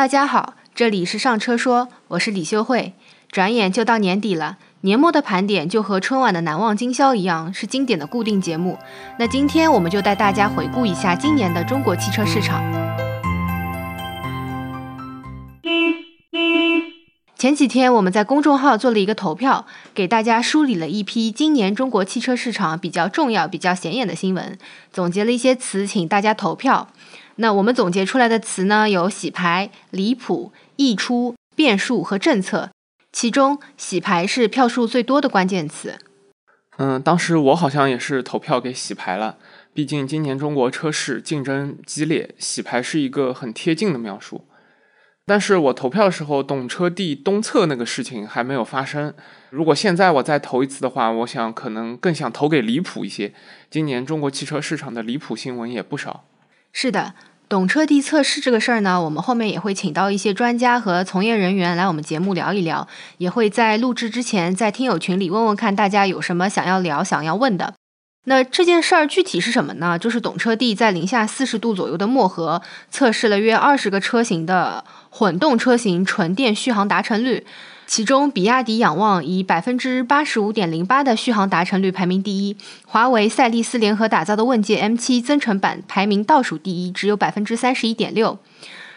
[0.00, 2.94] 大家好，这里是上车说，我是李秀慧。
[3.30, 8.78] 转眼就到年底了，年末的盘点就和春晚的难忘今宵一样，是经典的固定节目。
[9.18, 12.62] 那今天我们就带大家回顾一下今年的中国汽车市场。
[17.36, 24.58] 前几天我们在公众号做了一个投票，给大家梳理了一批今年中国汽车市场比较重要、比较显眼的新闻，
[24.90, 26.88] 总结了一些词，请大家投票。
[27.40, 32.70] 那我们总结出来的词呢，有洗牌、离谱、溢出、变数和政策。
[33.12, 35.98] 其中，洗牌是票数最多的关键词。
[36.76, 39.38] 嗯，当时我好像也是投票给洗牌了，
[39.72, 44.46] 毕竟今年中国车市竞争激烈，洗牌是一个很贴近的描述。
[45.24, 49.14] 但是我投票的时候，懂车帝东侧那个事情还没有发生。
[49.48, 53.32] 如果现在我再投一次的话，我想可能更想投给离谱一些。
[53.70, 56.24] 今年中国汽车市场的离谱新闻也不少。
[56.72, 57.14] 是的，
[57.50, 62.86] 懂车帝测试这个事儿呢，我们后面也会请到一些专家和从业人员来我们节目聊一聊，
[63.18, 67.74] 也会在录制之前在听友群里问问看大家有什么想要聊、想要问的。
[68.26, 69.98] 那这件事儿具体是什么呢？
[69.98, 77.44] 就是懂车帝在零下四十度左右的漠河测试了约二十个车型的混动车型纯电续航达成率，
[77.90, 88.38] 其中比亚迪仰望以百分之八十五点零八的续航达成率排名第一，华为赛力斯联合打造的问界 M7 增程版排名倒数第一，只有百分之三十一点六。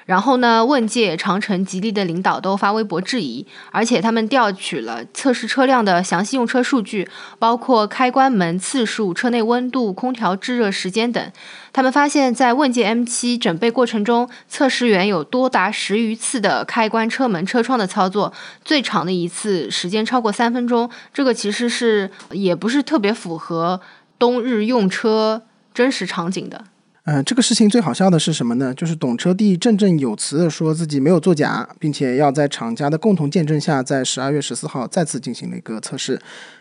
[0.06, 7.08] 然后呢，问界、长城、吉利的领导都发微博质疑，而且他们调取了测试车辆的详细用车数据，
[7.40, 11.31] 包括开关门次数、车内温度、空调制热时间等。
[11.72, 20.90] 他们发现，在问界 M7 准备过程中，测试员有多达十余次的开关车门、车窗的操作，最长的一次时间超过三分钟。
[21.14, 23.81] 这个其实是也不是特别符合
[24.20, 25.44] 冬日用车
[25.74, 26.66] 真实场景的。
[27.06, 28.73] 呃，这个事情最好笑的是什么呢？
[28.73, 36.18] 就是懂车帝振振有词的说自己没有作假，并且要在厂家的共同见证下，在十二月十四号再次进行了一个测试。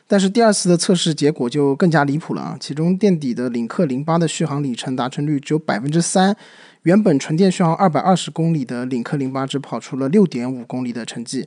[0.08, 2.56] 但是第二次的测试结果就更加离谱了啊！
[2.58, 6.36] 其中垫底的领克零八的续航里程达成率只有百分之三，
[6.82, 11.46] 原本纯电续航二百二十公里的领克零八只跑出了六点五公里的成绩。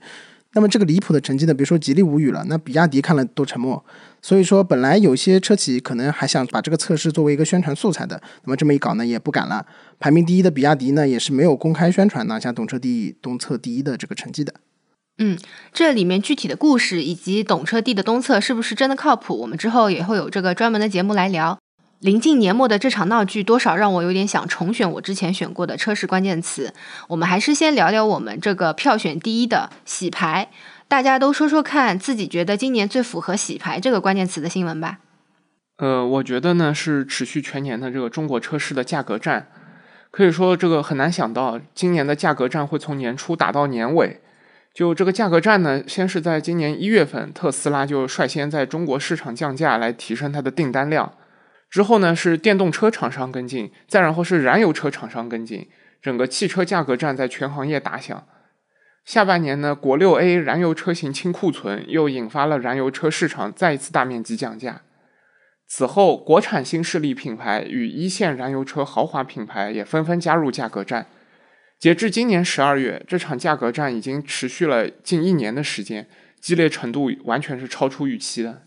[0.56, 1.54] 那么这个离谱的成绩呢？
[1.54, 3.86] 别说吉利无语了，那比亚迪看了都沉默。
[4.22, 9.66] 所以说，本来有些车企可能还想把这个测试作为一个宣传素材的，那么这么一搞呢，也不敢了。
[10.00, 14.54] 排名第一的比亚迪呢，也是没有公开宣传拿下懂车帝东侧第一的这个成绩的。
[15.18, 15.38] 嗯，
[15.74, 21.60] 这里面具体的故事以及懂车帝的东侧是不是真的靠谱，我们之后也会有这个专门的节目来聊。
[22.06, 26.72] 临近年末的这场闹剧，多少让我有点想重选我之前选过的车市关键词。
[27.08, 30.52] 我们还是先聊聊我们这个票选第一的洗牌，
[30.88, 35.00] 大家都说说看自己觉得今年最符合洗牌这个关键词的新闻吧。
[35.78, 39.48] 呃，我觉得呢是持续全年的这个中国车市的价格战，
[40.12, 44.22] 可以说这个很难想到今年的价格战会从年初打到年尾。
[44.76, 51.12] 就这个价格战呢，先是在今年一月份，特斯拉就率先在中国市场降价来提升它的订单量。
[51.70, 55.68] 之后呢，是电动车厂商跟进，再然后是燃油车厂商跟进，
[56.02, 58.28] 整个汽车价格战在全行业打响。
[59.04, 64.82] 下半年呢，国六 A 燃油车型清库存，又引发了燃油车市场再一次大面积降价。
[65.68, 71.08] 此后，国产新势力品牌与一线燃油车豪华品牌也纷纷加入价格战。
[71.78, 76.08] 截至今年十二月，这场价格战已经持续了近一年的时间，
[76.40, 78.64] 激烈程度完全是超出预期的。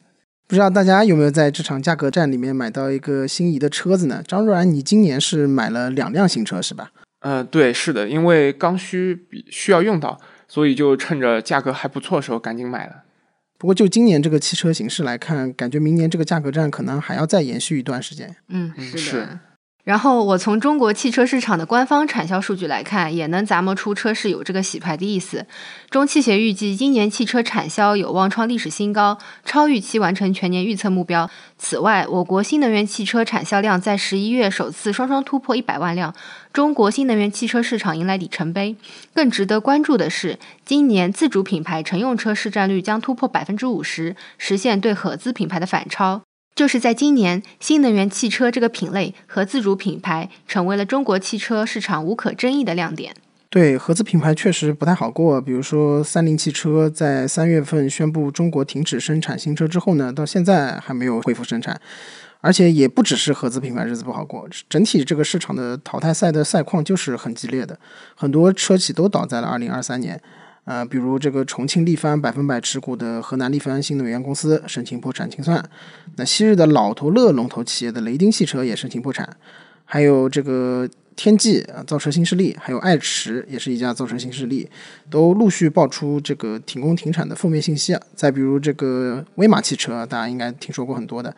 [0.48, 4.22] 不知道大家有没有在这场价格战里面买到一个心仪的车子呢？
[4.26, 6.90] 张若然，你今年是买了两辆新车是吧？
[7.20, 13.02] 呃，对，是的，因为刚需比需要用到，所以就趁着价格还不错的时候赶紧买了。
[13.58, 18.34] 不过就今年这个汽车形势来看，感觉明年这个价格战可能还要再延续一段时间。
[18.48, 19.40] 嗯，是的。
[19.88, 25.46] 然后我从中国汽车市场的官方产销数据来看，也能咂摸出车市有这个洗牌的意思。
[25.88, 29.16] 中汽协预计，今年汽车产销有望创历史新高，
[29.46, 31.30] 超预期完成全年预测目标。
[31.56, 36.14] 此外，我国新能源汽车产销量在十一月首次双双突破一百万辆，
[36.52, 38.76] 中国新能源汽车市场迎来里程碑。
[39.14, 46.20] 更值得关注的是，今年自主品牌乘用车市占率将突破百分之五十，实现对合资品牌的反超。
[46.58, 53.14] 就是在今年，新能源汽车这个品类和自主品牌成为了中国汽车市场无可争议的亮点。
[53.48, 55.40] 对，合资品牌确实不太好过。
[55.40, 61.80] 比如说，三菱汽车在三月份宣布中国停止生产新车之后呢，到现在还没有恢复生产。
[62.40, 67.78] 而且也不只是合资品牌日子不好过，整体这个市场的淘汰赛的赛况就是很激烈的，
[68.16, 70.20] 很多车企都倒在了二零二三年。
[70.68, 75.66] 呃，比如这个重庆力帆百分百持股的河南力帆新能源公司申请破产清算，
[76.16, 79.26] 那昔日的老头乐龙头企业的雷丁汽车也申请破产，
[79.86, 80.86] 还有这个
[81.16, 84.68] 天际啊造车新势力，还有爱驰也是一家造车新势力，
[85.08, 88.02] 都陆续爆出这个停工停产的负面信息啊。
[88.14, 91.34] 再比如这个威马汽车，大家应该听说过很多的，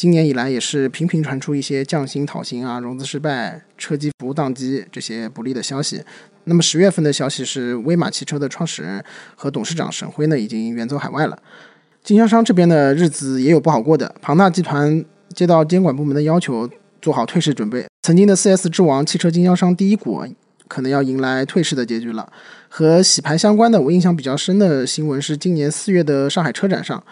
[0.00, 6.02] 今年以来也是频频传出一些降薪讨薪啊、融资失败、车机服务宕机这些不利的消息。
[6.44, 9.04] 那么十月份的消息是，威马汽车的创始人
[9.34, 11.38] 和董事长沈辉呢已经远走海外了。
[12.02, 15.04] 经销商这边的日子也有不好过的，庞大集团
[15.34, 16.66] 接到监管部门的要求。
[17.02, 17.86] 做好退市准备。
[18.02, 20.22] 曾经的四 S 之王汽车经销商第一股
[20.66, 22.30] 可能要迎来退市的结局了。
[22.70, 27.02] 和洗牌相关的，我印象比较深的新闻是今年四月的上海车展上，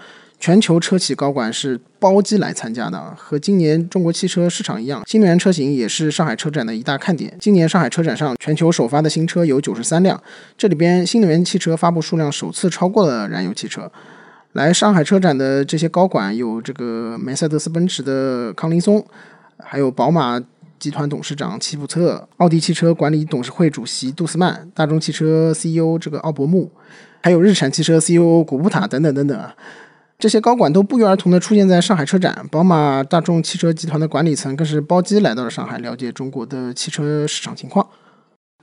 [0.40, 3.14] 全球车企高管是包机来参加的。
[3.16, 7.36] 和今年中国汽车市场一样，新能源车型也是上海车展的一大看点。
[7.40, 10.22] 今年上海车展上，全球首发的新车有九十三辆，
[10.56, 13.90] 这里边新能源汽车发布数量首次超过了燃油汽车。
[14.52, 19.04] 来上海车展的这些高管有这个梅赛德斯奔驰的康林松。
[19.60, 20.40] 还有宝马
[20.78, 26.70] 集团董事长齐普策、奥迪汽车管理董事会主席杜斯曼、大众汽车 CEO 这个奥伯穆，
[27.20, 29.36] 还有日产汽车 CEO 古布塔等等等等，
[30.18, 32.44] 这些高管都不约而同的出现在上海车展。
[32.50, 37.88] 宝马、大众汽车集团的管理层更是包机来到了上海，了解中国的汽车市场情况。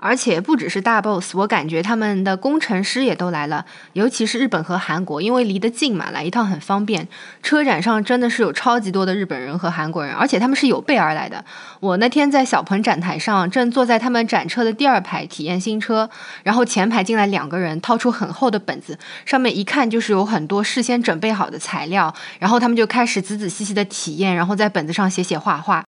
[0.05, 7.07] 而且不只是大 boss，我感觉他们的工程师也都来了，尤其是日本和韩国，因为离得近嘛，来一趟很方便。
[7.41, 11.43] 车展上真的是有超级多的日本人和韩国人，而且他们是有备而来的。
[11.79, 16.07] 我那天在小鹏展台上，正坐在他们展车的第二排体验新车，
[16.43, 25.83] 然后前排进来两个人，掏出很厚的本子，上面一看就是有很多事先准备好的材料，然后他们就开始仔仔细细的体验，然后在本子上写写画画。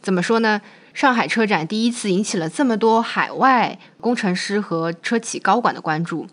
[0.00, 0.62] 怎么说呢？
[0.98, 6.26] 上海车展第一次引起了这么多海外工程师和车企高管的关注，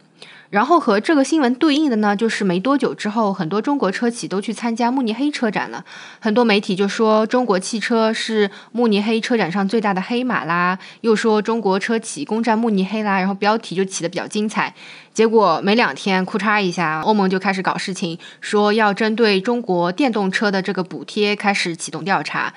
[0.49, 5.85] 然后和这个新闻对应的呢，就是没多久之后，很多中国车企都去参加慕尼黑车展了。
[6.19, 14.73] 很多媒体就说中国汽车是慕尼黑车展上最大的黑马啦，又说中国车企攻占慕尼黑啦，然后标题就起的比较精彩。
[15.13, 22.51] 结果没两天，库嚓一下，欧盟就开始搞事情，说要针对中国电动车的这个补贴开始启动调查。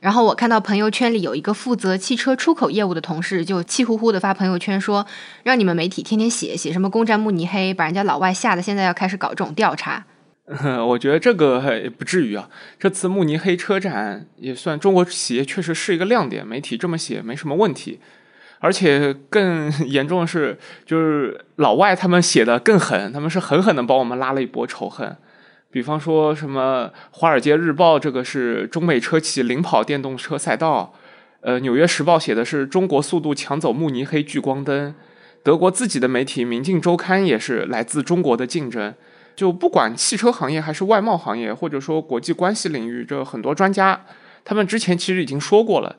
[0.00, 5.06] 然后我看到朋友圈里有一个负责汽车出口业务的同事，就气呼呼的发朋友圈说
[5.44, 10.06] ：“让你们媒体天天写写什么攻占慕尼黑，把人家老外吓得现在要开始搞这种调查。
[10.88, 11.62] ”我觉得这个
[11.98, 12.48] 不至于啊，
[12.78, 18.00] 这次慕尼黑车展也算中国企业确实是一个亮点，媒体这么写没什么问题。
[18.58, 25.16] 而且更 严重的是，就是老外他们写的更狠，他们是狠狠的帮我们拉了一波仇恨。
[25.70, 30.92] 比方说什么《华尔街日报》这个是中美车企领跑电动车赛道，
[31.42, 34.94] 呃，《纽约时报》写的是中国速度抢走慕尼黑聚光灯，
[35.44, 38.92] 德国自己的媒体《明镜周刊》也是来自中国的竞争。
[39.36, 44.04] 就不管汽车行业还是外贸行业，或者说国际关系领域，这很多专家
[44.44, 45.96] 他们之前其实已经说过了，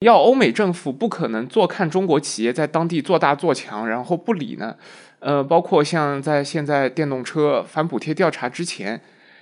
[0.00, 4.76] 要欧美政府不可能坐看中国企业在当地做大做强，然后不理呢。
[5.18, 9.00] 呃，包括像在现在电动车反补贴调查之前，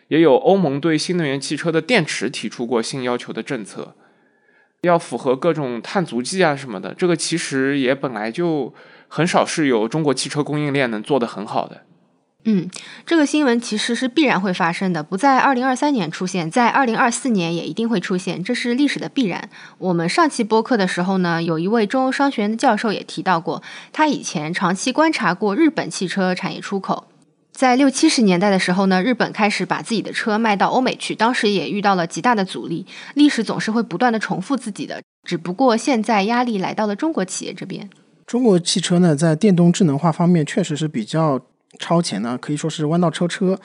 [0.08, 3.94] 也有欧盟对新能源汽车的电池提出过新要求的政策，
[4.80, 6.94] 要符合各种碳足迹啊什么的。
[6.94, 8.72] 这个其实也本来就
[9.08, 11.82] 很少是有中国汽车供应链能做得很好的。
[12.48, 12.70] 嗯，
[13.04, 19.50] 这个新闻其实是必然会发生的，不在二零二三年出现，在二零二四年也一定会出现，这是历史的必然。
[19.78, 23.60] 我们上期播客的时候呢，有一位中欧商学院的教授也提到过，
[23.92, 27.08] 他以前长期观察过日本汽车产业出口，
[27.52, 32.86] 在六七十年代的时候呢，日本开始把自己的车卖到欧美去，当时也遇到了极大的阻力。
[33.14, 37.90] 历史总是会不断的重复自己的，只不过现在压力来到了中国企业这边。
[38.24, 41.40] 中国汽车呢，在电动智能化方面确实是比较。
[41.78, 43.58] 超前呢，可以说是弯道超车。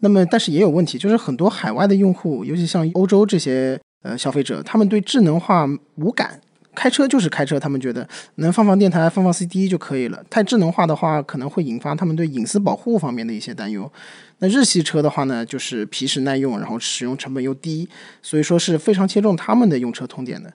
[0.00, 5.64] 那么，但是也有问题，就是很多海外的用户，尤其像欧洲这些呃消费者，他们对智能化
[5.94, 6.40] 无感，
[6.74, 10.24] 开车就是开车，他们觉得能放放电台、放放 CD 就可以了。
[10.28, 13.90] 太智能化的话，可能会引发他们对隐私保护方面的一些担忧。
[14.38, 17.88] 那日系车的话呢，就是皮实耐用，然后使用成本又低，
[18.20, 20.52] 所以说是非常切中他们的用车痛点的。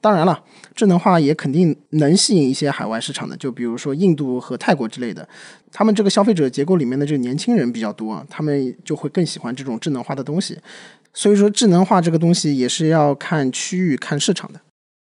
[0.00, 0.42] 当然了，
[0.74, 5.28] 智能化也肯定能吸引一些海外市场的，就比如说印度和泰国之类的，
[5.70, 10.58] 他们这个消费者结构里面的这个年轻人比较多，他们就会更喜欢这种智能化的东西。
[11.12, 14.60] 所以说，智能化这个东西也是要看区域、看市场的。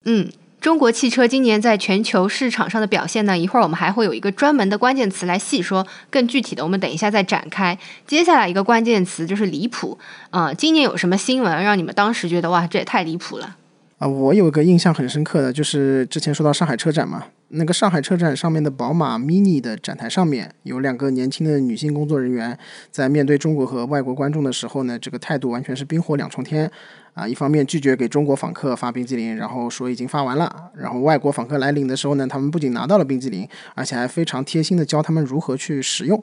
[0.04, 0.30] 嗯，
[0.60, 7.78] 中国汽车今年在全球市场上的表现呢，一会儿我们还会有一个专门的关键词来细说，更具体的我们等一下再展开。
[8.06, 9.98] 接下来一个关键词就是离谱
[10.30, 10.54] 啊！
[10.54, 13.56] 今年有什么新闻让你们当时觉得哇，这也太离谱了？
[13.98, 22.56] 啊，我有一个印象很深刻的，就是之前说到上海车展嘛，那个上海车展上面的宝马 Mini 的展台上面，有两个年轻的女性工作人员，
[22.92, 26.70] 在面对中国和外国观众的时候呢，这个态度完全是冰火两重天。
[27.14, 36.22] 啊，一方面拒绝给中国访客发冰激凌，然后说已经发完了，然后外国访客来领的时候呢，他们不仅拿到了冰激凌，而且还非常贴心的教他们如何去使用。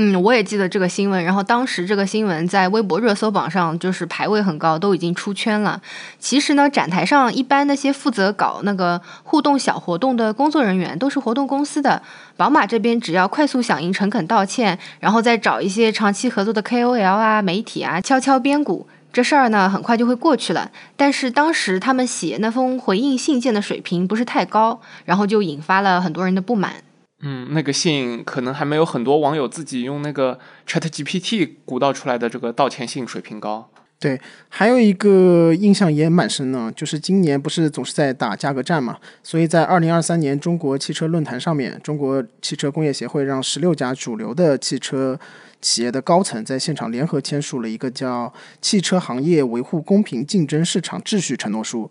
[0.00, 1.24] 嗯，我也记得这个新闻。
[1.24, 5.82] 然后当时这个新闻在微博热搜榜上就是排位很高，都已经出圈了。
[6.20, 12.00] 其实呢，展台上一般那些负责搞那个互动小活动的工作人员都是活动公司的。
[12.36, 20.70] 宝马这边只要快速响应、诚恳道歉，然后再找一些长期合作的 KOL 啊、媒体啊，敲敲边鼓，这事儿呢很快就会过去了。
[20.96, 26.74] 但是当时他们写那封回应信件的水平不是太高，然后就引发了很多人的不满。
[27.20, 33.70] 嗯，那个信可能还没有很多网友自己用那个 Chat GPT 鼓捣出来的这个道歉信水平高。
[34.00, 45.18] 对，还有一个印象也蛮深的，就是今年不是总是在打价格战嘛，所以在二零二三年中国汽车论坛上面，中国汽车工业协会让十六家主流的汽车
[45.60, 48.26] 企业的高层在现场联合签署了一个叫
[48.62, 51.90] 《汽车行业维护公平竞争市场秩序承诺书》。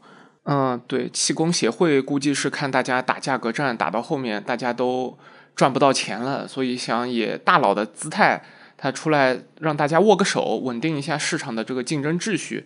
[0.49, 5.17] 嗯，对，气功协会估计是看大家打价格战打到后面，大家都
[5.57, 8.41] 赚不到钱了，所以想以大佬的姿态，
[8.77, 12.65] 他出来让大家握个手，稳定一下市场的这个竞争秩序。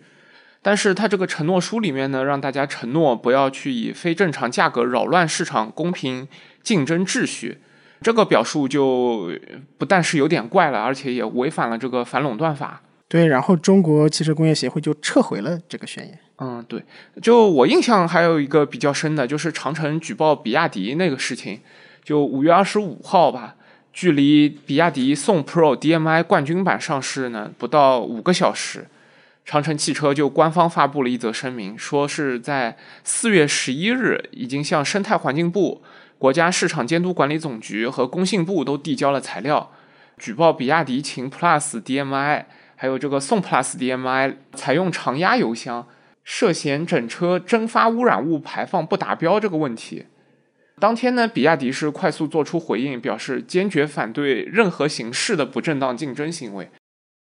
[0.62, 6.28] 但是他这个承诺书里面呢，让大家承诺不要去以非正常价格扰乱市场公平
[6.62, 7.58] 竞争秩序，
[8.00, 9.32] 这个表述就
[9.76, 12.82] 不但是有点怪了，而且也违反了这个反垄断法。
[13.12, 16.18] 对，然后中国汽车工业协会就撤回了这个宣言。
[16.38, 16.82] 嗯，对，
[17.20, 21.60] 就我印象还有一个比较深的，就是长城举报比亚迪那个事情，
[22.02, 23.56] 就五月二十五号吧，
[23.92, 28.86] 距离比亚迪宋 Pro DM-i 冠军版上市呢不到五个小时，
[29.44, 35.82] 长城汽车就官方发布了一则声明，说是在四月十一日已经向生态环境部、
[36.16, 39.70] 国家市场监督管理总局和工信部都递交了材料，
[40.16, 42.46] 举报比亚迪秦 Plus DM-i
[42.82, 45.86] 还有这个宋 Plus DM-i 采用常压油箱。
[46.24, 50.06] 涉嫌整车蒸发污染物排放不达标这个问题，
[50.80, 56.70] 当天呢，比亚迪是快速做出回应，表示坚决反对任何形式的不正当竞争行为。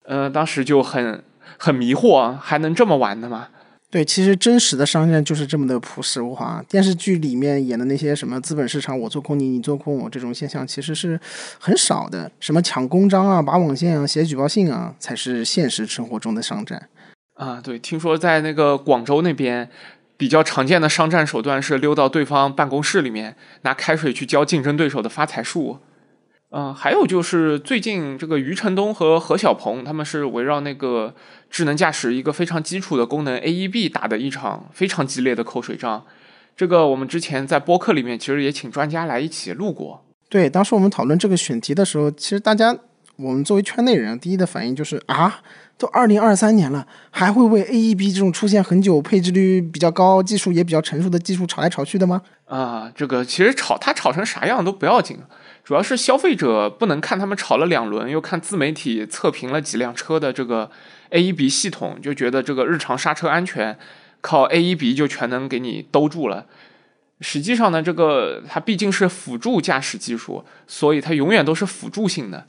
[0.05, 1.25] 呃，当时就很
[1.59, 3.49] 很迷惑，还能这么玩的吗？
[3.91, 6.65] 对，其实真实的商战就是这么的朴实无华。
[6.69, 11.19] 电视剧里面演的那些什么资本市场我做空你，你做空我这种现象，其实是
[11.59, 12.31] 很少的。
[12.39, 16.89] 什么抢公章啊、拔网线啊、写举报信啊，才是现实生活中的商战。
[17.35, 19.69] 啊，对，听说在那个广州那边，
[20.17, 25.79] 比较常见的商战手段是溜到对方办公室里面拿开水去浇竞争对手的发财树。
[26.53, 31.15] 嗯，还有就是最近这个余承东和何小鹏他们是围绕那个
[31.51, 36.07] 智能驾驶一个非常基础的功能 AEB 打的一场非常激烈的口水仗。
[36.57, 40.05] 这个我们之前在播客里面其实也请专家来一起录过。
[40.29, 42.77] 对，当时我们讨论这个选题的时候，其实大家
[43.17, 45.41] 我们作为圈内人，第一的反应就是啊。
[45.81, 52.21] 都二零二三年了，还会为 AEB 这种出现很久、配置率比较高、技术也比较成熟的技术吵来吵去的吗？
[52.45, 55.17] 啊，这个其实吵它吵成啥样都不要紧，
[55.65, 60.71] 主要是消费者不能看他们吵了两轮，又看自媒体测评了几辆车的这个
[61.11, 63.79] AEB 系统，就觉得这个日常刹车安全
[64.21, 66.47] 靠 AEB 就全能给你兜住了。
[67.21, 72.47] 实际上呢，这个它毕竟是辅助驾驶技术，所以它永远都是辅助性的。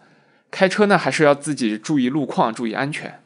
[0.49, 3.19] 开车呢，还是要自己注意路况，注意安全。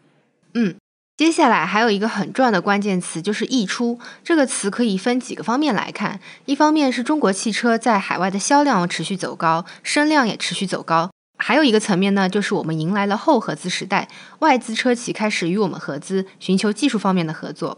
[0.54, 0.75] 嗯，
[1.18, 4.00] 接下来还有一个很重要的关键词，就是溢出。
[4.24, 14.08] 这个词可以分几个方面来看：一方面是中国汽车在海外的销量持续走高，声量也持续走高；还有一个层面呢，就是我们迎来了后合资时代，
[14.39, 17.77] 外资车企开始与我们合资，寻求技术方面的合作。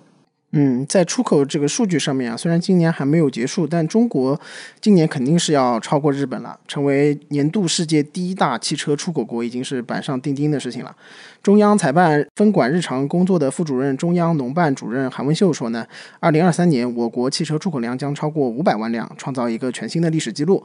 [0.53, 4.39] 嗯，在出口这个数据上面啊，虽然今年还没有结束，但中国
[4.79, 10.95] 今年肯定是要超过日本了，成为年度世界第一大汽车出口国，已经是板上钉钉的事情了。
[11.43, 15.85] 中央财办分管日常工作的副主任、中央农办主任韩文秀说呢，
[16.21, 20.63] 二零二三年我国汽车出口量将超过五百万辆，创造一个全新的历史记录。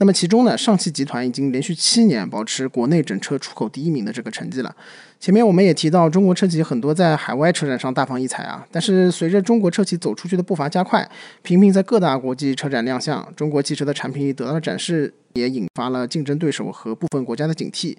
[0.00, 4.74] 那么其中呢，上汽集团已经连续七年保持国内整车出口第一名的这个成绩了。
[5.20, 8.66] 前面我们也提到，中国车企很多在海外车展上大放异彩啊。
[8.72, 11.06] 但是随着中国车企走出去的步伐加快，
[11.42, 17.94] 频频在各大国际车展亮相，中国汽车的产品得到了展示，也引发了竞争对手和部分国家的警惕。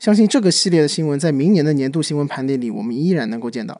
[0.00, 3.78] 相信这个系列的新闻在明年的年度新闻盘点里，我们依然能够见到。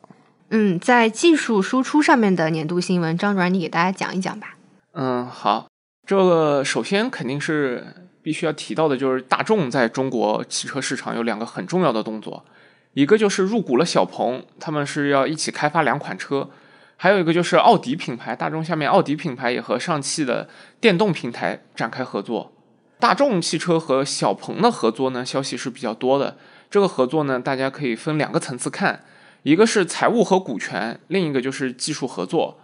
[0.50, 4.58] 嗯，在技术输出上面的年度新闻，张主任你给大家讲一讲吧。
[4.92, 5.71] 嗯，好。
[6.04, 7.87] 这个首先肯定是
[8.23, 12.44] 必须要提到的，就是大众在中国汽车市场有两个很重要的动作，
[12.94, 16.49] 一个就是入股了小鹏，他们是要一起开发两款车；
[16.97, 20.49] 还有一个就是奥迪品牌，大众下面奥迪品牌也和上汽的
[20.80, 22.52] 电动平台展开合作。
[22.99, 26.37] 大众汽车和小鹏的合作呢，消息是比较多的。
[26.71, 29.04] 这个合作呢，大家可以分两个层次看，
[29.42, 32.59] 一个是财务和股权，另一个就是技术合作。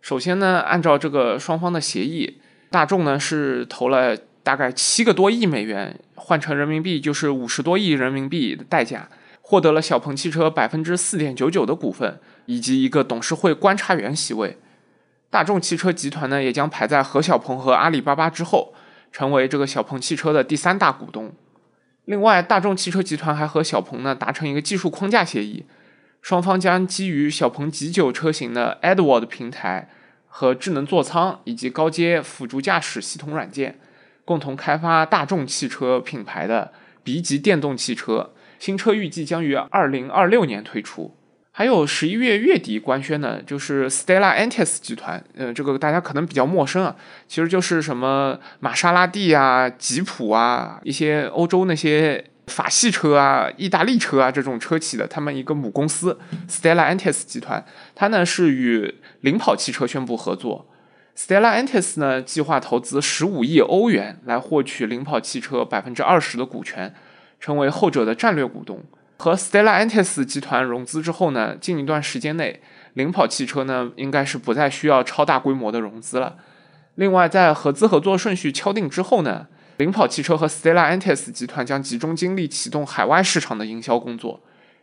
[0.00, 9.08] 首先呢，按照这个双方的协议，大众呢是投了大概七个多亿美元，换成人民币就是五十多亿人民币的代价，
[9.40, 14.58] 获得了小鹏汽车百分之四点九九的股份，以及一个董事会观察员席位。
[15.30, 18.74] 大众汽车集团呢，也将排在何小鹏和阿里巴巴之后。
[19.12, 21.32] 成为这个小鹏汽车的第三大股东。
[22.04, 25.64] 另外，大众汽车集团还和小鹏呢达成一个技术框架协议，
[26.20, 29.88] 双方将基于小鹏 G9 车型的 Edward 平台
[30.38, 33.78] 和智能座舱以及高阶辅助驾驶系统软件，
[34.26, 38.34] 共同开发大众汽车品牌的 B 级电动汽车。
[38.58, 41.16] 新车预计将于二零二六年推出。
[41.52, 46.94] 还有十一月月底官宣的，就是 Stella Antis 集团，呃，这个大家可能比较陌生啊，
[47.26, 60.68] 其实就是什么玛莎拉蒂啊、吉普啊，一些欧洲那些法系车啊、意大利车啊这种车企的，他们一个母公司 Stellaantis 集团，它呢是与领跑汽车宣布合作
[61.16, 66.94] Stellaantis 呢计划投资十五亿欧元来获取领跑汽车百分之二十的股权，
[67.40, 68.84] 成为后者的战略股东。
[69.18, 72.60] 和 Stellantis 集团融资之后呢，近一段时间内，
[72.92, 76.36] 领跑汽车呢应该是不再需要超大规模的融资了。
[76.96, 84.40] 另外，在合资合作顺序敲定之后呢，领跑汽车和 Stellantis 集团将集中精力启动海外市场的营销工作，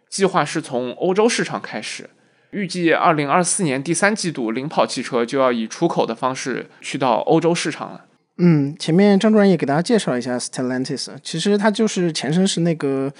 [0.10, 2.10] 计划是从欧洲市场开始，
[2.52, 8.06] 预计二零二四年第三季度，领跑汽车就要以出口的方式去到欧洲市场了。
[8.38, 13.14] 嗯，前面张主任也给大家介绍一下 Stellantis，其实它就是前身是那个。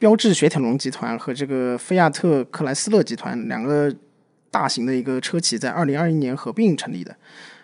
[0.00, 3.92] 标致雪铁龙集团和这个菲亚特克莱斯勒集团两个
[4.48, 7.16] 大型的一个车企在二零二一年合并成立的。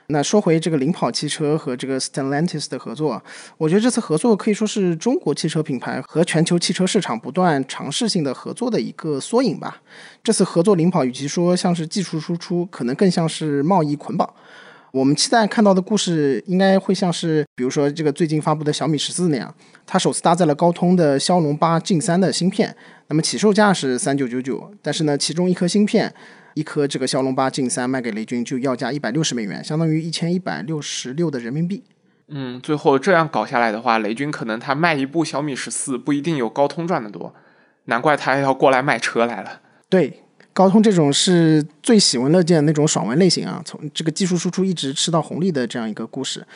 [0.08, 3.22] 那说回这个领跑汽车和这个 Stellantis 的合作，
[3.56, 9.80] 我觉得这次合作可以说是中国汽车品牌和全球汽车市场不断尝试性的合作的一个缩影吧。
[10.22, 14.28] 这次合作领跑与其说像是技术输出，可能更像是贸易捆绑。
[14.92, 19.52] 我们期待看到的故事应该会像是，比如说这个最近发布的小米十四那样，
[19.84, 22.76] 它首次搭载了高通的骁龙八 Gen 三的芯片，
[23.08, 26.14] 那么起售价是三九九九，但是呢，其中一颗芯片，
[26.54, 31.84] 一颗这个骁龙八 Gen 三卖给雷军就要价一百六十美元，相当于一千一百六十六的人民币。
[32.28, 37.34] 嗯，最后这样搞下来的话，雷军可能他卖一部小米十四不一定有高通赚的多，
[37.84, 39.60] 难怪他要过来卖车来了。
[39.88, 40.20] 对。
[40.52, 46.46] 高通这种是最喜闻乐见的那种爽文类型啊，从这个技术输出一直吃到红利的这样一个故事。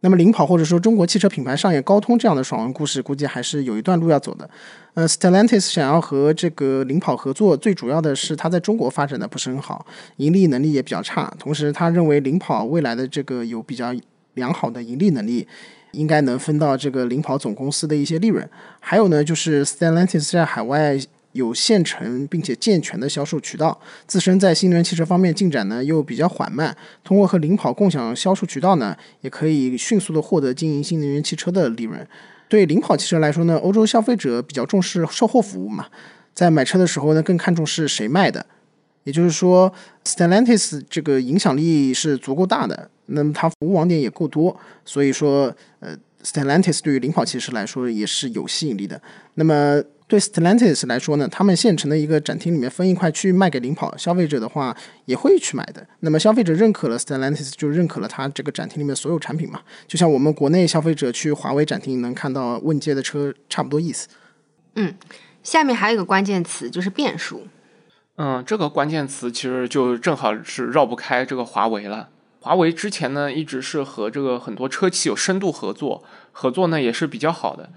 [0.00, 4.50] 那么领跑或者说中国汽车品牌上演高通这样的爽文故事，估计还是有一段路要走的。
[4.94, 9.84] 呃，Stellantis 想要和这个领跑合作，最主要的是它在中国发展的不是很好，
[10.16, 11.32] 盈利能力也比较差。
[11.38, 13.94] 同时，他认为领跑未来的这个有比较
[14.34, 15.46] 良好的盈利能力，
[15.92, 18.48] 应该能分到这个领跑总公司的一些利润。
[18.80, 20.98] 还有呢，就是 Stellantis 在海外。
[21.34, 23.76] 有现成并且健全的销售渠道，
[24.06, 32.06] 自身在新能源汽车方面进展呢又比较缓慢，通过和领跑共享销售渠道呢，也可以迅速的获得经营新能源汽车的利润。
[32.54, 35.86] 对领跑汽车来说呢，欧洲消费者比较重视售后服务嘛，
[36.32, 38.46] 在买车的时候呢，更看重是谁卖的。
[39.02, 39.72] 也就是说
[40.04, 49.02] ，Stellantis 这个影响力是足够大的，那么它服务网点也够多，所以说，呃，Stellantis 对于领跑汽车来说也是有吸引力的。
[49.34, 49.82] 那么。
[50.06, 55.86] 对 Stellantis 来说呢，他们现成的一个展厅里面分一块区域卖给领跑消费者的话，也会去买的。
[56.00, 59.62] 那么消费者认可了 Stellantis，就认可了它这个展厅里面所有产品嘛。
[59.86, 64.08] 就像我们国内消费者去华为展厅能看到问界的车差不多意思。
[64.74, 64.94] 嗯，
[65.42, 67.48] 下面还有一个关键词就是变数。
[68.16, 72.10] 嗯，这个关键词其实就正好是绕不开这个华为了。
[72.40, 77.70] 华为之前呢一直是和这个很多车企有深度合作，合作呢也是比较好的。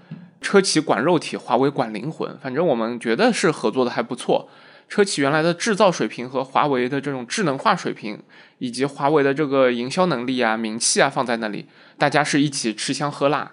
[0.48, 2.34] 车企管肉体，华为管灵魂。
[2.38, 4.48] 反正我们觉得是合作的还不错。
[4.88, 8.22] 车企原来的制造水平和华为的这种智能化水平，
[8.56, 11.66] 以及华为的这个营销能力啊、名气啊放在那里，
[11.98, 13.52] 大家是一起吃香喝辣。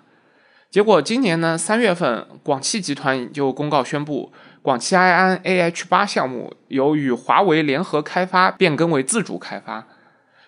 [0.71, 4.31] 结果今年呢，三月份，广汽集团就公告宣布，
[4.61, 9.85] 广汽埃安 AH 八项目由与华为联合开发变更为自主开发。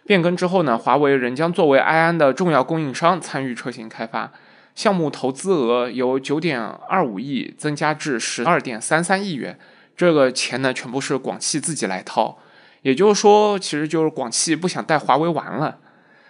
[0.05, 4.31] 变更之后呢，华为仍将作为埃安的重要供应商参与车型开发。
[4.77, 9.57] 项目投资额由九点二五亿增加至十二点三三亿元，
[9.95, 12.37] 这个钱呢全部是广汽自己来掏，
[12.83, 15.79] 也就是说，其实就是广汽不想带华为玩了。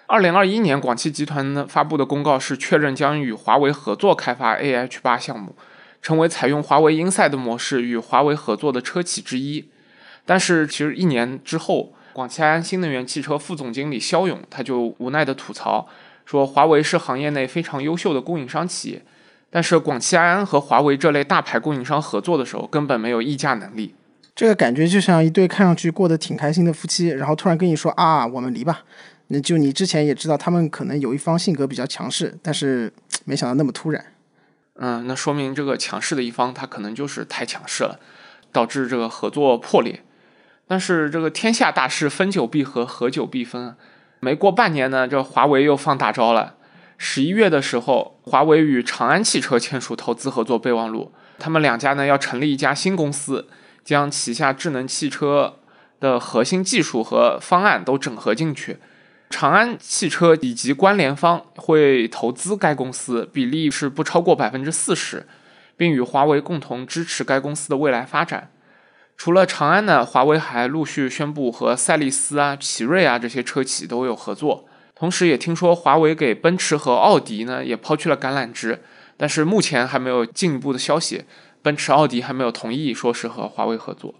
[0.05, 5.53] 二零二一年，广汽集团呢发布的公告是确认将与华为合作开发 A H 八项目，
[6.01, 9.67] 成为采用华为 Inside 模式与华为合作的车企之一。
[10.25, 11.93] 但是，其实一年之后。
[12.13, 15.87] 广汽安新能源汽车副总经理肖勇他就无奈的吐槽
[16.27, 19.01] 说，华为是行业内非常优秀的供应商企业，
[19.49, 23.95] 但是广汽埃安和华为这类大牌供应商合作的时候，根本没有议价能力。
[24.35, 28.83] 这个感觉就像一对看上去过得挺开心的夫妻，然后突然跟你说啊，我们离吧。
[29.27, 32.91] 那就你之前也知道，他们可能有一方性格比较强势，但是
[33.23, 34.05] 没想到那么突然。
[34.75, 37.99] 嗯，那说明这个强势的一方他可能就是太强势了，
[38.51, 40.03] 导致这个合作破裂。
[40.67, 43.73] 但是这个天下大势，分久必合，合久必分。
[44.19, 46.55] 没过半年呢，这华为又放大招了。
[46.97, 53.47] 十一月的时候，华为与长安汽车签署投资合作备忘录，他们两家呢要成立一家新公司。
[53.83, 55.59] 将旗下智能汽车
[56.01, 58.79] 的核心技术和方案都整合进去，
[59.29, 65.25] 长安汽车以及关联方会投资该公司，比例是不超过百分之四十，
[65.77, 68.51] 并与华为共同支持该公司的未来发展。
[69.17, 78.79] 除了长安呢，华为还陆续宣布和赛力斯啊、奇瑞啊这些车企都有合作，同时也听说华为给奔驰和奥迪呢也抛去了橄榄枝，
[79.17, 81.25] 但是目前还没有进一步的消息。
[81.63, 84.13] 奔驰、奥迪还没有同意说是和华为合作。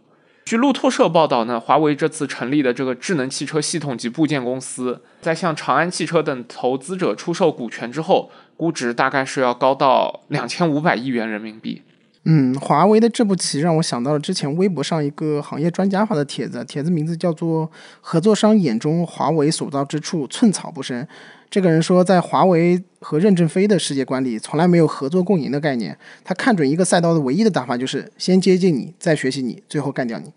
[0.44, 11.84] 据路透社报道呢，华为这次成立的这个智能汽车系统及部件公司，在向长安汽车等投资者出售股权之后，估值大概是要高到两千五百亿元人民币。
[12.30, 21.08] 嗯，华为的这步棋让我想到了之前微博上一个行业专家发的帖子，帖子名字叫做“合作商眼中华为所到之处寸草不生”。
[21.50, 25.98] 这个人说，在华为和任正非的世界观里，从来没有合作共赢的概念。
[26.26, 30.34] 他看准一个赛道的唯一的打法就是先接近你，再学习你，最后干掉你。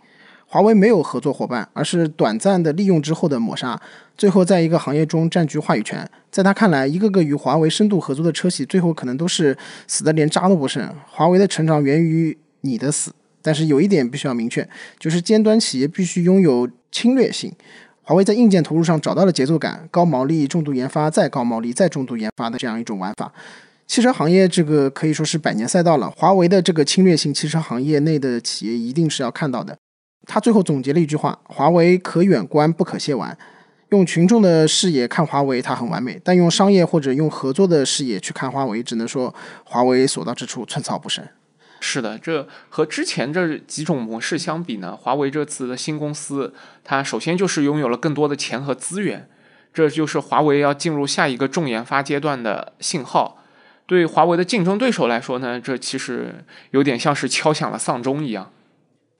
[0.52, 3.80] 华为没有合作伙伴，而是短暂的利用之后的抹杀，
[4.18, 6.04] 最后在一个行业中占据话语权。
[6.28, 10.92] 在他看来，一个个与华为深度合作的车企，最后可能都是死的连渣都不剩。
[11.06, 17.52] 华为的成长源于你的死，但是有一点必须要明确，就是尖端企业必须拥有侵略性。
[18.02, 23.32] 华为在硬件投入上找到了节奏感，高毛利、重度研发，再高毛利、再重度研发的这样一种玩法。
[23.86, 29.78] 汽车行业这个可以说是百年赛道了，华为的这个侵略性，汽车行业内的企业一定是要看到的。
[30.26, 33.37] 他最后总结了一句话：“华为可远观不可亵玩。”
[33.90, 41.26] 用群众的视野看华为，它很完美；但用商业或者用合作的视野去看华为，只能说华为所到之处寸草不生。
[41.80, 44.94] 是的，这和之前这几种模式相比呢？
[44.96, 46.54] 华为这次的新公司，
[46.85, 49.28] 它首先就是拥有了更多的钱和资源，
[49.74, 53.42] 这就是华为要进入下一个重研发阶段的信号。
[53.87, 58.52] 对华为的竞争对手来说呢，这其实有点像是敲响了丧钟一样。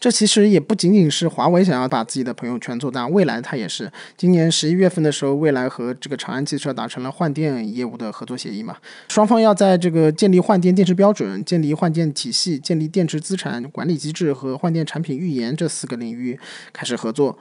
[0.00, 3.92] 这其实也不仅仅是华为想要把自己的朋友圈做大，未来它也是。
[4.16, 8.78] 今年十一月份的时候，未来和这个长安汽车达成了换电业务的合作协议嘛，
[9.10, 16.40] 双方要在这个建立换电电池标准、建立换电体系、建立电池资产管理机制和换电产品预研这四个领域
[16.72, 17.38] 开始合作。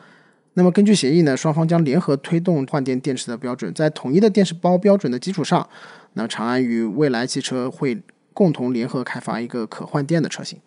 [0.56, 5.65] 那么根据协议呢，双方将联合推动换电电池的标准，在统一的电池包标准的基础上，
[6.15, 8.02] 那长安与未来汽车会
[8.34, 10.60] 共同联合开发一个可换电的车型。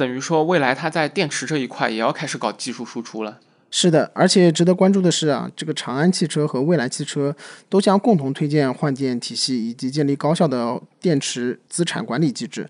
[0.00, 3.38] 等于说，未来它在电池这一块也要开始搞技术输出了。
[3.70, 7.36] 是的，而且值得关注的是啊，这个长安汽车和蔚来汽车
[7.68, 12.66] 都将共同推荐换电体系以及建立高效的电池资产管理机制。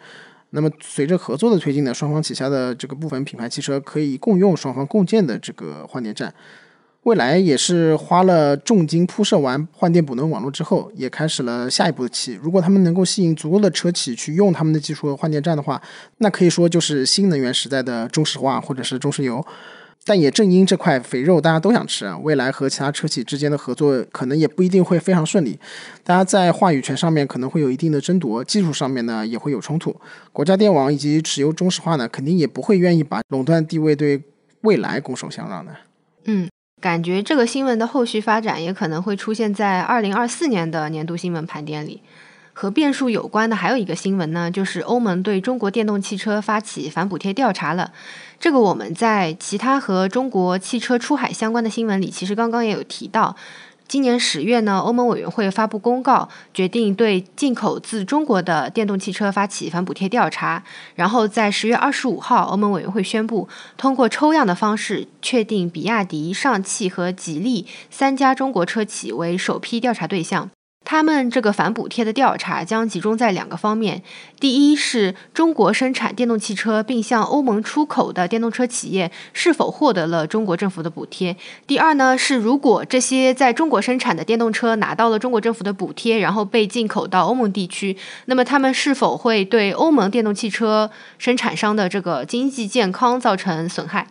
[0.50, 6.34] 那么，随着合作的推进呢，双方旗下的这个部分品牌汽车可以共用双方共建的这个换电站。
[7.04, 12.38] 未来也是花了重金铺设完换电补能网络之后，也开始了下一步的棋。
[12.42, 15.80] 如果他们能够吸引足够的车企去用他们的技术和换电站的话，
[16.18, 19.44] 那可以说就是新能源时代的中石化或者是中石油。
[20.04, 25.58] 但也正因这块肥肉大家都想吃，未来和其他车企之间的合作可能也不一定会非常顺利。
[26.04, 29.94] 大家在话语权上面可能会有一定的争夺，技术上面呢也会有冲突。
[30.32, 34.22] 国家电网以及持有中石化呢，肯定也不会愿意把垄断地位对
[34.62, 35.74] 未来拱手相让的。
[36.24, 36.48] 嗯。
[36.80, 42.00] 感觉这个新闻的后续发展也可能会出现在二零二四年的年度新闻盘点里。
[42.52, 47.92] 和变数有关的还有一个新闻呢，就是欧盟对中国电动汽车发起反补贴调查了。
[48.38, 53.36] 这个我们在其他和中国汽车出海相关的新闻里，其实刚刚也有提到。
[53.90, 60.62] 今年十月呢，欧盟委员会发布公告，决定对进口自中国的电动汽车发起反补贴调查。
[60.94, 70.48] 然后在十月二十五号，欧盟委员会宣布通过抽样的方式，确定比亚迪、上汽和吉利三家中国车企为首批调查对象。
[70.90, 74.02] 他们这个反补贴的调查将集中在两个方面：
[74.40, 94.08] 第一是中国生产电动汽车并向欧盟出口的电动车企业是否获得了中国政府的补贴；第二呢是如果这些在中国生产的电动车拿到了中国政府的补贴，然后被进口到欧盟地区，那么他们是否会对欧盟电动汽车生产商的这个经济健康造成损害？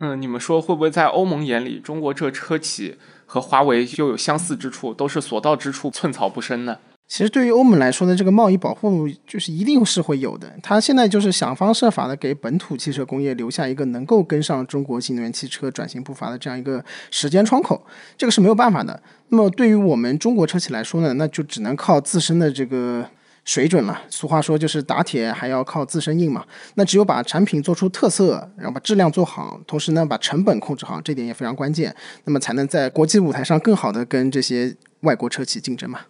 [0.00, 6.78] 嗯，你们说会不会在欧盟眼里，中国这车企和华为就有相似之处，都是所到之处寸草不生呢？
[7.08, 10.46] 其实对于欧盟来说呢，这个贸易保护就是一定是会有的。
[10.62, 17.82] 它现在就是想方设法的给本土汽车工业留下一个能够跟上中国新能源汽车转型步伐的这样一个时间窗口，
[18.18, 19.02] 这个是没有办法的。
[19.30, 23.08] 那么对于我们中国车企来说呢，那就只能靠自身的这个
[23.48, 23.98] 水准了。
[24.10, 26.44] 俗话说就是打铁还要靠自身硬嘛。
[26.74, 36.00] 那只有把产品做出特色，然后把质量做好，同时呢把成本控制好，这点也非常关键，那么才能在国际舞台上更好的跟这些外国车企竞争嘛。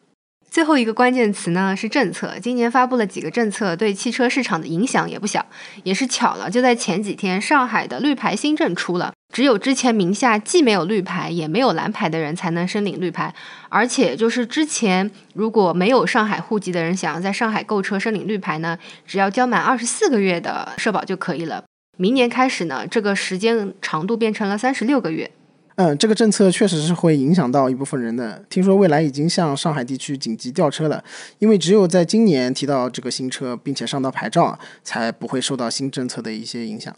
[0.58, 5.46] 最后一个关键词呢是政策，今年发布了几个政策，对汽车市场的影响也不小。
[5.84, 13.32] 也是巧了，就在前几天，上海的绿牌新政出了，只有之前名下既没有绿牌也没有蓝牌的人才能申领绿牌，
[13.68, 21.62] 而且就是之前如果没有上海户籍的人想要在上海购车申领绿牌呢，只要交满二十四个月的社保就可以了。
[21.96, 25.30] 明年开始呢，这个时间长度变成了三十六个月。
[25.78, 28.44] 嗯，这个政策确实是会影响到一部分人的。
[28.50, 31.04] 听说未来已经向上海地区紧急调车了，
[31.38, 36.92] 因为只有在今年提到这个新车，并且上到牌照，才不会受到新政策的一些影响。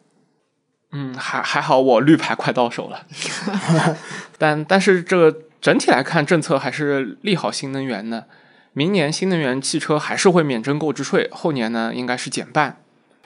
[0.93, 3.07] 嗯，还还好，我绿牌快到手了。
[4.39, 8.29] 但但是这个整体来看，政策还是利好新能源的。
[8.73, 12.79] 明年新能源汽车还是会免征购置税，后年呢应该是减半。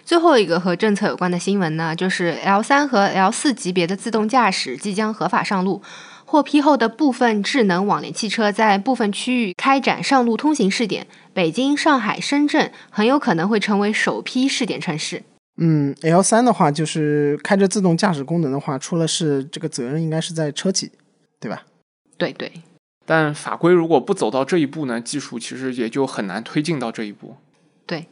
[0.05, 5.83] 最后一个和政策有关的新闻呢，就是 L 三和 L 四级别的自动驾驶即将合法上路。
[6.27, 15.23] 获批后的部分智能网联汽车在部分区域开展上路通行试点，北京、上海、深圳很有可能会成为首批试点城市。
[15.59, 20.91] 嗯，L 三的话就是开着自动驾驶功能的话，出了事，这个责任应该是在车企，
[21.39, 21.63] 对吧？
[22.19, 22.51] 对对。
[23.07, 27.37] 但法规如果不走到这一步呢，技术其实也就很难推进到这一步。
[27.87, 28.09] 对。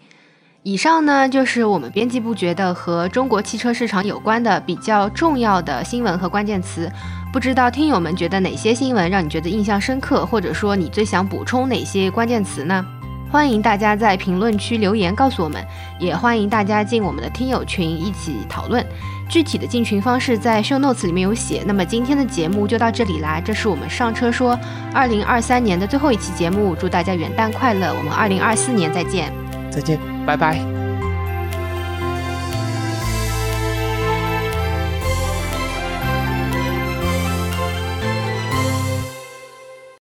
[0.65, 6.89] 以上呢就是我们编辑部觉得和中国汽车市场有关的比较重要的新闻和关键词。
[7.33, 12.85] 不知道听友们觉得哪些新闻让你觉得印象深刻，或者说你最想补充哪些关键词呢？
[13.29, 15.61] 欢迎大家在评论区留言告诉我们，
[15.99, 18.87] 也欢迎大家进我们的听友群一起讨论。
[19.29, 21.65] 具体的进群方式在 show notes 里面有写。
[21.67, 24.57] 那么今天的节目就到这里啦，这是我们上车说
[24.95, 29.42] 二零二三年的最后一期节目，祝大家元旦快乐，我们二零二四年再见。
[29.73, 30.92] 再见，拜拜。